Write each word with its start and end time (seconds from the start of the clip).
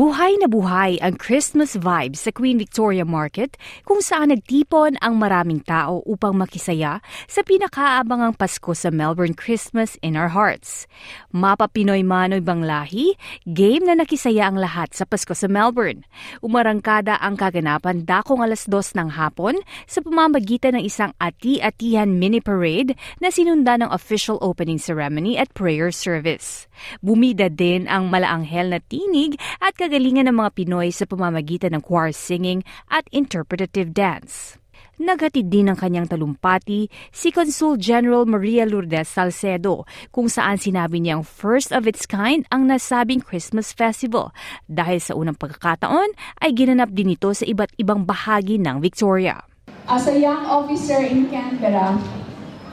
Buhay 0.00 0.40
na 0.40 0.48
buhay 0.48 0.96
ang 1.04 1.20
Christmas 1.20 1.76
vibe 1.76 2.16
sa 2.16 2.32
Queen 2.32 2.56
Victoria 2.56 3.04
Market 3.04 3.60
kung 3.84 4.00
saan 4.00 4.32
nagtipon 4.32 4.96
ang 5.04 5.20
maraming 5.20 5.60
tao 5.60 6.00
upang 6.08 6.40
makisaya 6.40 7.04
sa 7.28 7.44
pinakaabangang 7.44 8.32
Pasko 8.32 8.72
sa 8.72 8.88
Melbourne 8.88 9.36
Christmas 9.36 10.00
in 10.00 10.16
Our 10.16 10.32
Hearts. 10.32 10.88
Mapa 11.36 11.68
Pinoy 11.68 12.00
Manoy 12.00 12.40
Bang 12.40 12.64
Lahi, 12.64 13.12
game 13.44 13.84
na 13.84 13.92
nakisaya 13.92 14.48
ang 14.48 14.56
lahat 14.56 14.96
sa 14.96 15.04
Pasko 15.04 15.36
sa 15.36 15.52
Melbourne. 15.52 16.08
Umarangkada 16.40 17.20
ang 17.20 17.36
kaganapan 17.36 18.08
dakong 18.08 18.40
alas 18.40 18.64
dos 18.64 18.96
ng 18.96 19.20
hapon 19.20 19.60
sa 19.84 20.00
pamamagitan 20.00 20.80
ng 20.80 20.84
isang 20.88 21.12
ati-atihan 21.20 22.08
mini 22.08 22.40
parade 22.40 22.96
na 23.20 23.28
sinunda 23.28 23.76
ng 23.76 23.92
official 23.92 24.40
opening 24.40 24.80
ceremony 24.80 25.36
at 25.36 25.52
prayer 25.52 25.92
service. 25.92 26.64
Bumida 27.04 27.52
din 27.52 27.84
ang 27.84 28.08
malaanghel 28.08 28.72
na 28.72 28.80
tinig 28.80 29.36
at 29.60 29.76
kagalingan 29.90 30.30
ng 30.30 30.38
mga 30.38 30.54
Pinoy 30.54 30.94
sa 30.94 31.02
pamamagitan 31.02 31.74
ng 31.74 31.82
choir 31.82 32.14
singing 32.14 32.62
at 32.94 33.10
interpretative 33.10 33.90
dance. 33.90 34.54
Naghatid 35.02 35.50
din 35.50 35.66
ng 35.66 35.74
kanyang 35.74 36.06
talumpati 36.06 36.86
si 37.10 37.34
Consul 37.34 37.74
General 37.74 38.22
Maria 38.22 38.62
Lourdes 38.62 39.10
Salcedo 39.10 39.82
kung 40.14 40.30
saan 40.30 40.62
sinabi 40.62 41.02
niyang 41.02 41.26
first 41.26 41.74
of 41.74 41.90
its 41.90 42.06
kind 42.06 42.46
ang 42.54 42.70
nasabing 42.70 43.18
Christmas 43.18 43.74
Festival 43.74 44.30
dahil 44.70 45.02
sa 45.02 45.18
unang 45.18 45.34
pagkakataon 45.34 46.14
ay 46.38 46.54
ginanap 46.54 46.94
din 46.94 47.18
ito 47.18 47.34
sa 47.34 47.42
iba't 47.42 47.74
ibang 47.74 48.06
bahagi 48.06 48.62
ng 48.62 48.78
Victoria. 48.78 49.42
As 49.90 50.06
a 50.06 50.14
young 50.14 50.46
officer 50.46 51.02
in 51.02 51.26
Canberra, 51.34 51.98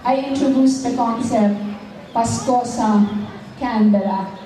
I 0.05 0.21
introduced 0.21 0.85
the 0.85 0.93
concept 0.93 1.57
Pasko 2.13 2.61
sa 2.61 3.01
Canberra 3.57 4.45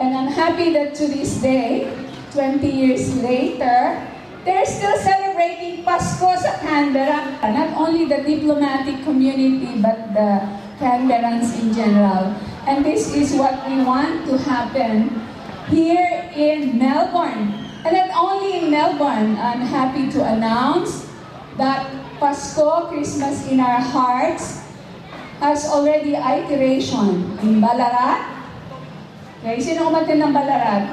And 0.00 0.16
I'm 0.16 0.26
happy 0.26 0.72
that 0.72 0.94
to 0.96 1.06
this 1.06 1.38
day, 1.38 1.86
20 2.34 2.66
years 2.66 3.14
later, 3.22 3.94
they're 4.42 4.66
still 4.66 4.98
celebrating 4.98 5.86
Pasko 5.86 6.34
sa 6.34 6.58
Canberra. 6.58 7.38
Not 7.46 7.78
only 7.78 8.10
the 8.10 8.26
diplomatic 8.26 9.06
community, 9.06 9.78
but 9.78 10.10
the 10.10 10.42
Canberrans 10.82 11.54
in 11.62 11.70
general. 11.70 12.34
And 12.66 12.82
this 12.82 13.14
is 13.14 13.38
what 13.38 13.54
we 13.70 13.86
want 13.86 14.26
to 14.26 14.34
happen 14.42 15.14
here 15.70 16.26
in 16.34 16.74
Melbourne. 16.74 17.54
And 17.86 17.94
not 17.94 18.10
only 18.18 18.58
in 18.58 18.64
Melbourne, 18.66 19.38
I'm 19.38 19.62
happy 19.62 20.10
to 20.18 20.20
announce 20.26 21.06
that 21.54 21.86
Pasko, 22.18 22.90
Christmas 22.90 23.46
in 23.46 23.62
our 23.62 23.78
hearts, 23.78 24.66
has 25.38 25.70
already 25.70 26.18
iteration 26.18 27.38
in 27.46 27.62
Ballarat, 27.62 28.34
Okay, 29.44 29.60
sino 29.60 29.92
umatin 29.92 30.24
ng 30.24 30.32
Ballarat? 30.32 30.88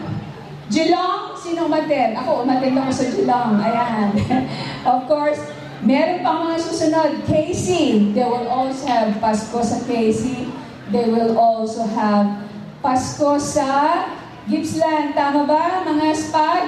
Geelong, 0.67 1.30
sino 1.51 1.67
umatin? 1.67 2.15
Ako, 2.15 2.47
umatin 2.47 2.79
ako 2.79 2.91
sa 2.95 3.05
Geelong. 3.11 3.59
Ayan. 3.59 4.09
of 4.95 5.03
course, 5.11 5.43
meron 5.83 6.23
pang 6.23 6.47
mga 6.47 6.57
susunod. 6.63 7.11
Casey, 7.27 8.15
they 8.15 8.23
will 8.23 8.47
also 8.47 8.87
have 8.87 9.11
Pasko 9.19 9.59
sa 9.59 9.83
Casey. 9.83 10.47
They 10.95 11.11
will 11.11 11.35
also 11.35 11.83
have 11.91 12.47
Pasko 12.79 13.35
sa 13.35 14.07
Gippsland. 14.47 15.11
Tama 15.11 15.43
ba, 15.43 15.83
mga 15.83 16.15
spag? 16.15 16.65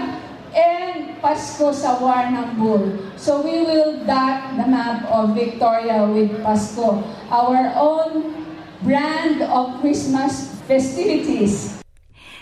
And 0.53 1.17
Pasko 1.23 1.71
sa 1.71 1.97
Warrnambool. 2.03 3.15
So 3.15 3.39
we 3.39 3.63
will 3.63 4.03
dot 4.03 4.59
the 4.59 4.67
map 4.67 5.07
of 5.07 5.31
Victoria 5.31 6.03
with 6.05 6.43
Pasko. 6.43 7.07
Our 7.31 7.72
own 7.79 8.35
brand 8.83 9.41
of 9.47 9.79
Christmas 9.79 10.51
festivities. 10.67 11.82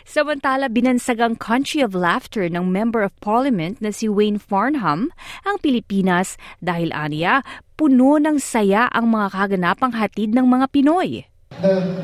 Samantala, 0.08 0.68
binansagang 0.68 1.38
Country 1.38 1.82
of 1.86 1.94
Laughter 1.94 2.50
ng 2.50 2.74
Member 2.74 3.06
of 3.06 3.14
Parliament 3.22 3.78
na 3.80 3.94
si 3.94 4.10
Wayne 4.10 4.42
Farnham 4.42 5.14
ang 5.46 5.58
Pilipinas 5.62 6.36
dahil 6.58 6.90
aniya 6.92 7.46
puno 7.78 8.18
ng 8.18 8.38
saya 8.42 8.90
ang 8.94 9.14
mga 9.14 9.34
kaganapang 9.34 9.94
hatid 9.98 10.34
ng 10.34 10.46
mga 10.46 10.66
Pinoy. 10.74 11.26
The, 11.62 12.02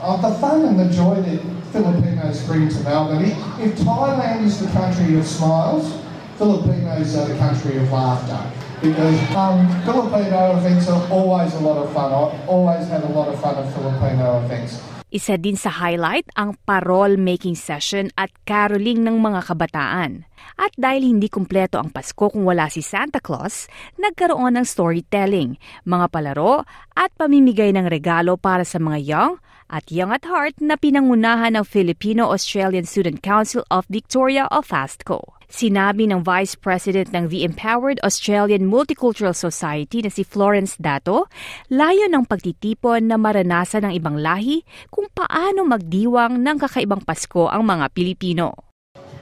uh, 0.00 0.16
the 0.20 0.32
fun 0.40 0.64
and 0.68 0.76
the 0.76 0.88
joy 0.92 1.20
that 1.24 1.40
Filipinos 1.72 2.44
bring 2.44 2.68
to 2.68 2.80
Melbourne. 2.84 3.32
If 3.60 3.76
Thailand 3.80 4.44
is 4.44 4.60
the 4.60 4.68
country 4.72 5.16
of 5.16 5.24
smiles, 5.24 6.00
Filipinos 6.36 7.16
are 7.16 7.28
the 7.28 7.36
country 7.36 7.76
of 7.76 7.90
laughter. 7.92 8.40
Because 8.80 9.18
um, 9.34 9.66
Filipino 9.82 10.56
events 10.56 10.86
are 10.86 11.02
always 11.10 11.52
a 11.54 11.60
lot 11.60 11.82
of 11.82 11.92
fun. 11.92 12.14
I 12.14 12.46
always 12.46 12.86
have 12.88 13.02
a 13.02 13.12
lot 13.12 13.26
of 13.26 13.40
fun 13.40 13.58
at 13.58 13.66
Filipino 13.74 14.44
events. 14.44 14.97
Isa 15.08 15.40
din 15.40 15.56
sa 15.56 15.72
highlight 15.72 16.28
ang 16.36 16.60
parol-making 16.68 17.56
session 17.56 18.12
at 18.12 18.28
caroling 18.44 19.08
ng 19.08 19.16
mga 19.16 19.48
kabataan. 19.48 20.28
At 20.60 20.76
dahil 20.76 21.08
hindi 21.08 21.32
kumpleto 21.32 21.80
ang 21.80 21.88
Pasko 21.88 22.28
kung 22.28 22.44
wala 22.44 22.68
si 22.68 22.84
Santa 22.84 23.16
Claus, 23.16 23.72
nagkaroon 23.96 24.60
ng 24.60 24.68
storytelling, 24.68 25.56
mga 25.88 26.12
palaro 26.12 26.68
at 26.92 27.08
pamimigay 27.16 27.72
ng 27.72 27.88
regalo 27.88 28.36
para 28.36 28.68
sa 28.68 28.76
mga 28.76 28.98
young 29.00 29.32
at 29.72 29.88
young 29.88 30.12
at 30.12 30.28
heart 30.28 30.60
na 30.60 30.76
pinangunahan 30.76 31.56
ng 31.56 31.64
Filipino-Australian 31.64 32.84
Student 32.84 33.24
Council 33.24 33.64
of 33.72 33.88
Victoria 33.88 34.44
o 34.52 34.60
FASTCO. 34.60 35.37
Sinabi 35.48 36.04
ng 36.04 36.20
Vice 36.20 36.60
President 36.60 37.08
ng 37.16 37.32
The 37.32 37.40
Empowered 37.40 37.96
Australian 38.04 38.68
Multicultural 38.68 39.32
Society 39.32 40.04
na 40.04 40.12
si 40.12 40.20
Florence 40.20 40.76
Dato, 40.76 41.32
layo 41.72 42.04
ng 42.04 42.28
pagtitipon 42.28 43.08
na 43.08 43.16
maranasan 43.16 43.88
ng 43.88 43.96
ibang 43.96 44.20
lahi 44.20 44.60
kung 44.92 45.08
paano 45.08 45.64
magdiwang 45.64 46.36
ng 46.44 46.56
kakaibang 46.60 47.00
Pasko 47.00 47.48
ang 47.48 47.64
mga 47.64 47.88
Pilipino. 47.96 48.67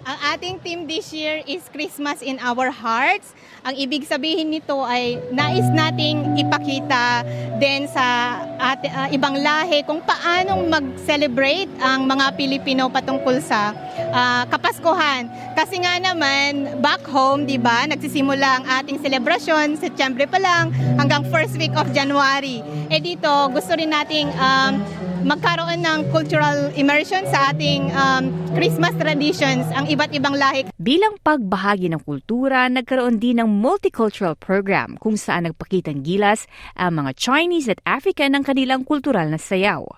Ang 0.07 0.19
ating 0.23 0.57
team 0.63 0.81
this 0.87 1.11
year 1.11 1.43
is 1.51 1.67
Christmas 1.75 2.23
in 2.23 2.39
our 2.39 2.71
hearts. 2.71 3.35
Ang 3.67 3.75
ibig 3.75 4.07
sabihin 4.07 4.55
nito 4.55 4.79
ay 4.87 5.19
nais 5.35 5.67
nating 5.67 6.39
ipakita 6.39 7.27
din 7.59 7.91
sa 7.91 8.39
at, 8.55 8.87
uh, 8.87 9.11
ibang 9.11 9.35
lahi 9.35 9.83
kung 9.83 9.99
paano 10.07 10.63
mag-celebrate 10.71 11.67
ang 11.83 12.07
mga 12.07 12.39
Pilipino 12.39 12.87
patungkol 12.87 13.43
sa 13.43 13.75
uh, 14.15 14.47
Kapaskuhan. 14.47 15.27
Kasi 15.59 15.83
nga 15.83 15.99
naman, 15.99 16.79
back 16.79 17.03
home, 17.11 17.43
di 17.43 17.59
ba, 17.59 17.91
nagsisimula 17.91 18.63
ang 18.63 18.65
ating 18.79 19.03
celebration, 19.03 19.75
Setyembre 19.75 20.31
pa 20.31 20.39
lang, 20.39 20.71
hanggang 21.03 21.27
first 21.35 21.59
week 21.59 21.75
of 21.75 21.91
January. 21.91 22.63
Eh 22.95 23.03
dito, 23.03 23.51
gusto 23.51 23.75
rin 23.75 23.91
nating 23.91 24.31
um, 24.39 24.79
magkaroon 25.27 25.83
ng 25.83 25.99
cultural 26.15 26.71
immersion 26.79 27.27
sa 27.35 27.51
ating 27.51 27.91
um, 27.91 28.31
Christmas 28.55 28.95
traditions, 28.95 29.67
ang 29.75 29.91
iba't 29.97 30.13
ibang 30.13 30.37
lahi. 30.37 30.69
Bilang 30.77 31.17
pagbahagi 31.25 31.89
ng 31.89 32.05
kultura, 32.05 32.69
nagkaroon 32.69 33.17
din 33.17 33.41
ng 33.41 33.49
multicultural 33.49 34.37
program 34.37 35.01
kung 35.01 35.17
saan 35.17 35.49
nagpakitang 35.49 36.05
gilas 36.05 36.45
ang 36.77 37.01
mga 37.01 37.17
Chinese 37.17 37.73
at 37.73 37.81
African 37.89 38.37
ng 38.37 38.45
kanilang 38.45 38.85
kultural 38.85 39.33
na 39.33 39.41
sayaw. 39.41 39.89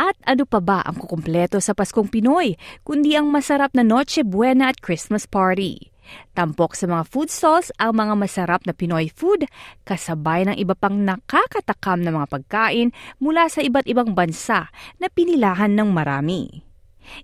At 0.00 0.16
ano 0.24 0.48
pa 0.48 0.64
ba 0.64 0.80
ang 0.88 0.96
kukumpleto 0.96 1.60
sa 1.60 1.76
Paskong 1.76 2.08
Pinoy, 2.08 2.56
kundi 2.80 3.12
ang 3.12 3.28
masarap 3.28 3.76
na 3.76 3.84
Noche 3.84 4.24
Buena 4.24 4.72
at 4.72 4.80
Christmas 4.80 5.28
Party? 5.28 5.92
Tampok 6.32 6.72
sa 6.72 6.88
mga 6.88 7.04
food 7.04 7.28
stalls 7.28 7.68
ang 7.76 7.98
mga 8.00 8.14
masarap 8.16 8.64
na 8.64 8.72
Pinoy 8.72 9.12
food 9.12 9.44
kasabay 9.84 10.48
ng 10.48 10.56
iba 10.56 10.72
pang 10.72 10.96
nakakatakam 10.96 12.00
na 12.00 12.14
mga 12.14 12.30
pagkain 12.30 12.88
mula 13.20 13.52
sa 13.52 13.60
iba't 13.60 13.84
ibang 13.84 14.16
bansa 14.16 14.72
na 14.96 15.12
pinilahan 15.12 15.76
ng 15.76 15.92
marami. 15.92 16.65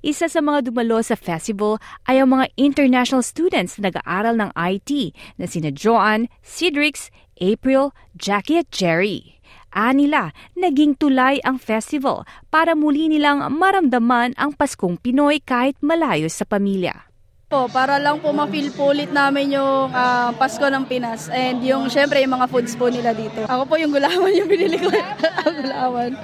Isa 0.00 0.26
sa 0.26 0.40
mga 0.40 0.70
dumalo 0.70 1.00
sa 1.00 1.18
festival 1.18 1.82
ay 2.06 2.22
ang 2.22 2.34
mga 2.34 2.50
international 2.58 3.24
students 3.24 3.76
na 3.76 3.90
nag-aaral 3.90 4.38
ng 4.38 4.50
IT 4.54 5.14
na 5.38 5.46
sina 5.46 5.70
Joan, 5.74 6.30
Cedrix, 6.40 7.12
April, 7.38 7.94
Jackie 8.14 8.62
at 8.62 8.68
Jerry. 8.72 9.42
Anila, 9.72 10.36
naging 10.52 11.00
tulay 11.00 11.40
ang 11.42 11.56
festival 11.56 12.28
para 12.52 12.76
muli 12.76 13.08
nilang 13.08 13.40
maramdaman 13.56 14.36
ang 14.36 14.52
Paskong 14.52 15.00
Pinoy 15.00 15.40
kahit 15.40 15.80
malayo 15.80 16.28
sa 16.28 16.44
pamilya 16.44 17.12
po, 17.52 17.68
para 17.68 18.00
lang 18.00 18.16
po 18.24 18.32
ma-feel 18.32 18.72
po 18.72 18.96
ulit 18.96 19.12
namin 19.12 19.52
yung 19.52 19.92
uh, 19.92 20.32
Pasko 20.40 20.64
ng 20.64 20.88
Pinas. 20.88 21.28
And 21.28 21.60
yung, 21.60 21.92
syempre, 21.92 22.24
yung 22.24 22.32
mga 22.32 22.48
foods 22.48 22.72
po 22.80 22.88
nila 22.88 23.12
dito. 23.12 23.44
Ako 23.44 23.68
po 23.68 23.76
yung 23.76 23.92
gulaman 23.92 24.32
yung 24.40 24.48
binili 24.48 24.80
ko. 24.80 24.88
gulaman. 24.88 26.16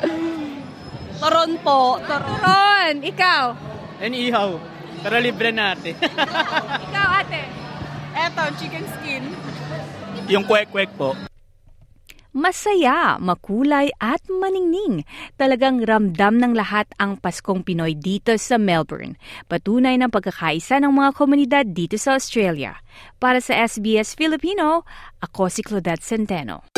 Toron 1.19 1.53
po. 1.67 1.99
Toron! 2.07 3.03
Ikaw? 3.03 3.45
And 3.99 4.15
ihaw. 4.15 4.55
Pero 5.03 5.15
libre 5.19 5.51
natin. 5.51 5.99
Ikaw, 6.87 7.09
ate? 7.23 7.43
Eto, 8.15 8.43
chicken 8.59 8.87
skin. 8.99 9.23
Yung 10.31 10.47
kwek-kwek 10.47 10.91
po. 10.95 11.15
Masaya, 12.39 13.19
makulay 13.19 13.91
at 13.99 14.23
maningning. 14.31 15.03
Talagang 15.35 15.83
ramdam 15.83 16.39
ng 16.39 16.55
lahat 16.55 16.87
ang 17.01 17.19
Paskong 17.19 17.67
Pinoy 17.67 17.99
dito 17.99 18.31
sa 18.39 18.61
Melbourne. 18.61 19.19
Patunay 19.51 19.99
ng 19.99 20.13
pagkakaisa 20.13 20.79
ng 20.79 20.93
mga 20.93 21.11
komunidad 21.19 21.65
dito 21.75 21.99
sa 21.99 22.15
Australia. 22.15 22.79
Para 23.19 23.43
sa 23.43 23.59
SBS 23.59 24.15
Filipino, 24.15 24.87
ako 25.19 25.51
si 25.51 25.67
Claudette 25.67 26.05
Centeno. 26.05 26.78